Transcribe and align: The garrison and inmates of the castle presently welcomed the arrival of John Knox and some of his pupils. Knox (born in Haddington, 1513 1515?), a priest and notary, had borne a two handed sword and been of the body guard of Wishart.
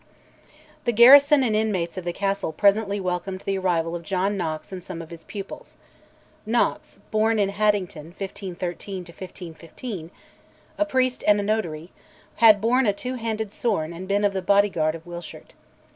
The 0.85 0.91
garrison 0.91 1.43
and 1.43 1.55
inmates 1.55 1.95
of 1.95 2.05
the 2.05 2.11
castle 2.11 2.51
presently 2.51 2.99
welcomed 2.99 3.41
the 3.41 3.59
arrival 3.59 3.95
of 3.95 4.01
John 4.01 4.35
Knox 4.35 4.71
and 4.71 4.81
some 4.81 4.99
of 4.99 5.11
his 5.11 5.23
pupils. 5.23 5.77
Knox 6.43 6.97
(born 7.11 7.37
in 7.37 7.49
Haddington, 7.49 8.05
1513 8.17 9.01
1515?), 9.03 10.09
a 10.79 10.85
priest 10.85 11.23
and 11.27 11.45
notary, 11.45 11.91
had 12.37 12.59
borne 12.59 12.87
a 12.87 12.93
two 12.93 13.13
handed 13.13 13.53
sword 13.53 13.91
and 13.91 14.07
been 14.07 14.25
of 14.25 14.33
the 14.33 14.41
body 14.41 14.69
guard 14.69 14.95
of 14.95 15.05
Wishart. 15.05 15.53